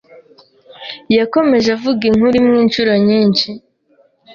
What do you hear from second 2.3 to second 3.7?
imwe inshuro nyinshi.